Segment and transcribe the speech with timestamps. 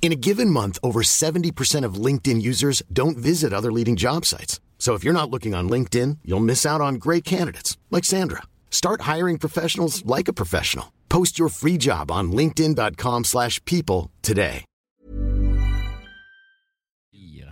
[0.00, 4.58] In a given month, over 70% of LinkedIn users don't visit other leading job sites.
[4.78, 8.44] So if you're not looking on LinkedIn, you'll miss out on great candidates like Sandra.
[8.70, 10.94] Start hiring professionals like a professional.
[11.10, 14.64] Post your free job on linkedin.com/people today.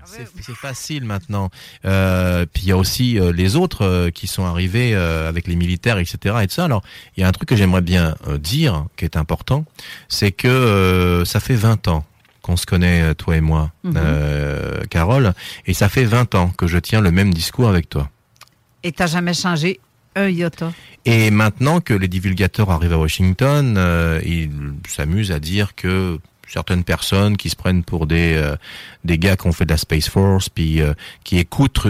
[0.07, 1.51] C'est facile maintenant.
[1.85, 5.47] Euh, puis il y a aussi euh, les autres euh, qui sont arrivés euh, avec
[5.49, 6.37] les militaires, etc.
[6.43, 6.65] Et ça.
[6.65, 6.83] Alors,
[7.17, 9.65] il y a un truc que j'aimerais bien euh, dire, qui est important,
[10.09, 12.05] c'est que euh, ça fait 20 ans
[12.47, 13.95] qu'on se connaît, euh, toi et moi, Mhm.
[13.97, 15.35] euh, Carole,
[15.67, 18.09] et ça fait 20 ans que je tiens le même discours avec toi.
[18.85, 19.81] Et t'as jamais changé
[20.15, 20.73] un iota.
[21.05, 24.51] Et maintenant que les divulgateurs arrivent à Washington, euh, ils
[24.89, 28.55] s'amusent à dire que certaines personnes qui se prennent pour des euh,
[29.05, 31.87] des gars qui ont fait de la Space Force, puis euh, qui écoutent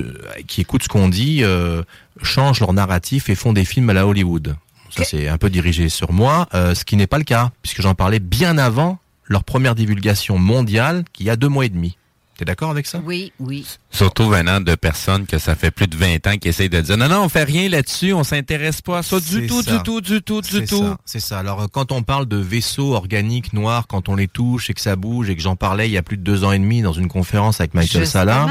[0.47, 1.83] qui écoutent ce qu'on dit, euh,
[2.23, 4.57] changent leur narratif et font des films à la Hollywood.
[4.91, 7.95] Ça c'est un peu dirigé sur moi, ce qui n'est pas le cas puisque j'en
[7.95, 11.97] parlais bien avant leur première divulgation mondiale, qui y a deux mois et demi.
[12.39, 13.01] T'es d'accord avec ça?
[13.03, 13.67] Oui, oui.
[13.91, 16.99] Surtout venant de personnes que ça fait plus de 20 ans qui essayent de dire
[16.99, 19.75] non, non, on fait rien là-dessus, on s'intéresse pas à ça du tout, ça.
[19.79, 20.83] du tout, du tout, du C'est tout.
[20.83, 21.39] ça, C'est ça.
[21.39, 24.83] Alors euh, quand on parle de vaisseaux organiques noirs, quand on les touche et que
[24.83, 26.83] ça bouge et que j'en parlais il y a plus de deux ans et demi
[26.83, 28.25] dans une conférence avec Michael Justement.
[28.25, 28.47] Salah,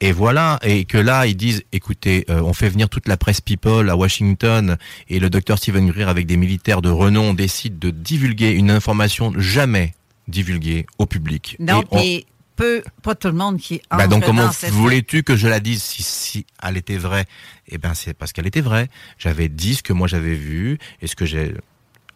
[0.00, 3.40] et voilà, et que là ils disent, écoutez, euh, on fait venir toute la presse
[3.40, 4.76] people à Washington
[5.08, 9.32] et le docteur Stephen Greer avec des militaires de renom décide de divulguer une information
[9.38, 9.94] jamais
[10.28, 11.56] divulguée au public.
[11.58, 15.34] Non, Et on- peu, pas tout le monde qui bah entre donc comment voulais-tu que
[15.34, 17.24] je la dise si, si elle était vraie?
[17.68, 18.88] Eh ben c'est parce qu'elle était vraie.
[19.18, 21.54] J'avais dit ce que moi j'avais vu et ce que j'ai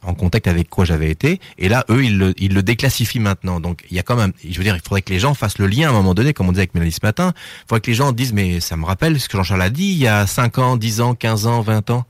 [0.05, 1.41] en contact avec quoi j'avais été.
[1.59, 3.61] Et là, eux, ils le, ils le déclassifient maintenant.
[3.61, 5.59] Donc il y a quand même, je veux dire, il faudrait que les gens fassent
[5.59, 7.33] le lien à un moment donné, comme on disait avec Mélanie ce matin.
[7.37, 9.87] Il faudrait que les gens disent, mais ça me rappelle ce que Jean-Charles a dit
[9.87, 12.05] il y a 5 ans, 10 ans, 15 ans, 20 ans.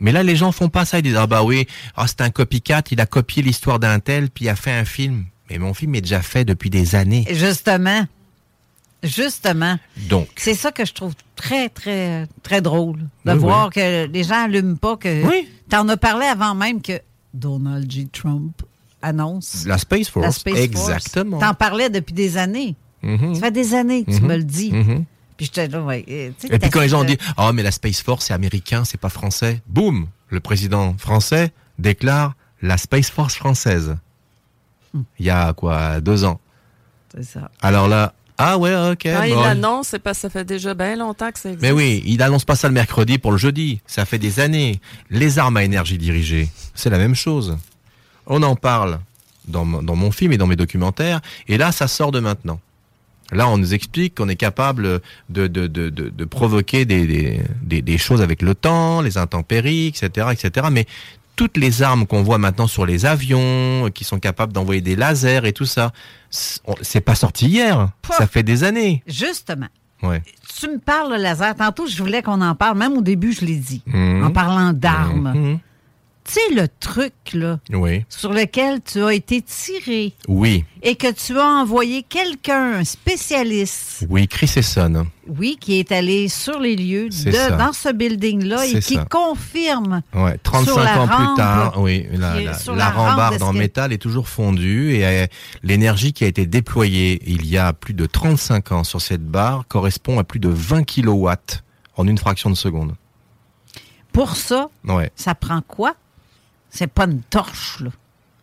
[0.00, 0.98] Mais là, les gens font pas ça.
[0.98, 1.66] Ils disent, ah bah oui,
[1.96, 4.84] ah, c'est un copycat, il a copié l'histoire d'un tel, puis il a fait un
[4.84, 5.24] film.
[5.50, 7.26] Mais mon film est déjà fait depuis des années.
[7.30, 8.06] Justement.
[9.04, 9.78] Justement.
[10.08, 10.28] Donc.
[10.36, 12.98] C'est ça que je trouve très, très, très drôle.
[13.24, 15.24] De Oui, voir que les gens n'allument pas que.
[15.26, 15.48] Oui.
[15.68, 17.00] T'en as parlé avant même que
[17.32, 18.08] Donald J.
[18.08, 18.62] Trump
[19.02, 19.64] annonce.
[19.66, 20.88] La Space Force, la Space Force.
[20.88, 21.38] exactement.
[21.38, 22.74] T'en parlais depuis des années.
[23.02, 23.34] Mhm.
[23.34, 24.26] Ça fait des années que tu Mhm.
[24.28, 24.72] me le dis.
[24.72, 25.04] Mhm.
[25.36, 26.04] Puis j'étais là, ouais.
[26.08, 28.84] euh, Et puis quand les gens t'as- disent oh mais la Space Force c'est américain,
[28.84, 29.60] c'est pas français.
[29.66, 33.96] Boum, le président français déclare la Space Force française.
[34.94, 35.02] Hmm.
[35.18, 36.40] Il y a quoi deux ans.
[37.14, 37.50] C'est ça.
[37.60, 39.02] Alors là, ah ouais ok.
[39.04, 39.42] Quand il bon.
[39.42, 41.62] l'annonce, c'est parce que ça fait déjà bien longtemps que ça existe.
[41.62, 43.80] Mais oui, il annonce pas ça le mercredi pour le jeudi.
[43.86, 44.80] Ça fait des années.
[45.10, 47.56] Les armes à énergie dirigée, c'est la même chose.
[48.26, 48.98] On en parle
[49.46, 51.20] dans, mon- dans mon film et dans mes documentaires.
[51.48, 52.58] Et là, ça sort de maintenant.
[53.32, 55.00] Là, on nous explique qu'on est capable
[55.30, 59.16] de, de, de, de, de provoquer des, des, des, des choses avec le temps, les
[59.16, 60.66] intempéries, etc., etc.
[60.70, 60.86] Mais
[61.36, 65.44] toutes les armes qu'on voit maintenant sur les avions, qui sont capables d'envoyer des lasers
[65.44, 65.92] et tout ça,
[66.30, 67.88] c'est pas sorti hier.
[68.10, 69.02] Ça fait des années.
[69.06, 69.68] Justement.
[70.02, 70.22] Ouais.
[70.58, 71.54] Tu me parles le laser.
[71.54, 72.78] Tantôt, je voulais qu'on en parle.
[72.78, 73.82] Même au début, je l'ai dit.
[73.86, 74.24] Mhm.
[74.24, 75.32] En parlant d'armes.
[75.34, 75.58] Mhm.
[76.26, 78.02] Tu sais, le truc, là, Oui.
[78.08, 80.64] sur lequel tu as été tiré Oui.
[80.82, 85.06] et que tu as envoyé quelqu'un, un spécialiste, Oui, Chris Esson.
[85.28, 87.50] oui, qui est allé sur les lieux de, ça.
[87.50, 89.04] dans ce building-là et qui ça.
[89.04, 92.40] confirme Ouais, Sur 35 la ans rampe, plus tard, oui, la,
[92.74, 95.26] la- rambarde en métal est toujours fondue et euh,
[95.62, 99.66] l'énergie qui a été déployée il y a plus de 35 ans sur cette barre
[99.68, 101.62] correspond à plus de 20 kilowatts
[101.98, 102.94] en une fraction de seconde.
[104.12, 105.10] pour ça, Ouais.
[105.16, 105.94] ça prend quoi?
[106.74, 107.90] C'est pas une torche, là.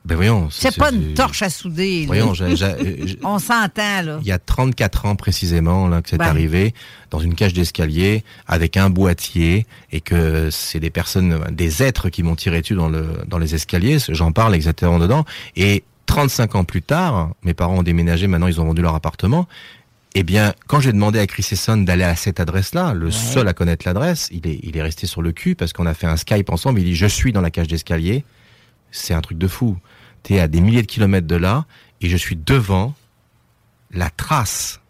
[0.03, 0.47] Ben voyons.
[0.49, 2.07] C'est pas une torche à souder, là.
[2.07, 2.33] Voyons,
[3.23, 4.17] On s'entend, là.
[4.21, 6.25] il y a 34 ans précisément là que c'est Ben.
[6.25, 6.73] arrivé
[7.11, 12.23] dans une cage d'escalier avec un boîtier et que c'est des personnes des êtres qui
[12.23, 15.23] m'ont tiré dessus dans le dans les escaliers, j'en parle exactement dedans
[15.55, 19.47] et 35 ans plus tard, mes parents ont déménagé, maintenant ils ont vendu leur appartement.
[20.13, 23.53] Eh bien, quand j'ai demandé à Chris Esson d'aller à cette adresse-là, le seul à
[23.53, 26.17] connaître l'adresse, il est, il est resté sur le cul parce qu'on a fait un
[26.17, 26.81] Skype ensemble.
[26.81, 28.25] Il dit, je suis dans la cage d'escalier.
[28.91, 29.77] C'est un truc de fou.
[30.23, 31.65] T'es à des milliers de kilomètres de là
[32.01, 32.93] et je suis devant
[33.91, 34.81] la trace.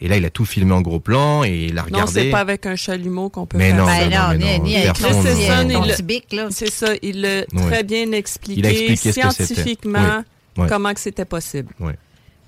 [0.00, 2.12] Et là, il a tout filmé en gros plan et il a Non, regardé.
[2.12, 4.08] c'est pas avec un chalumeau qu'on peut Mais faire non, ça.
[4.08, 6.48] ben non, mais ni- non, ni avec bic, là.
[6.50, 9.44] C'est ça, il l'a très bien expliqué, Il a expliqué ce que c'était.
[9.54, 10.24] scientifiquement.
[10.68, 11.72] Comment que c'était possible.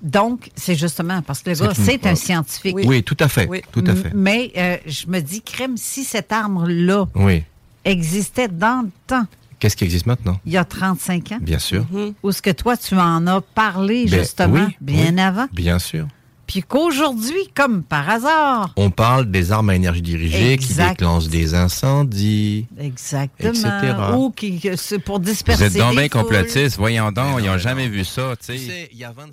[0.04, 2.76] Donc, c'est justement parce que le C'est gars, c'est un scientifique.
[2.76, 2.84] Oui.
[2.86, 3.48] Oui, tout à fait.
[3.48, 3.62] Oui.
[3.72, 4.12] Tout à fait.
[4.14, 7.42] Mais euh, je me dis, crème, si cette arme-là Oui.
[7.86, 9.24] existait dans le temps,
[9.58, 10.38] Qu'est-ce qui existe maintenant?
[10.44, 11.86] il y a 35 ans, Bien sûr.
[12.22, 15.20] où est-ce que toi, tu en as parlé Ben, justement oui, bien oui.
[15.22, 16.06] avant, Bien sûr.
[16.46, 20.84] puis qu'aujourd'hui, comme par hasard, On parle des armes à énergie dirigée Exact.
[20.88, 22.66] qui déclenchent des incendies.
[22.78, 23.94] exactement, Etc.
[24.18, 26.76] ou qui, c'est pour Vous disperser êtes donc bien complotistes.
[26.76, 29.12] Voyons donc, Mais ils non, n'ont mais jamais vu ça, tu sais, il y a
[29.12, 29.32] 25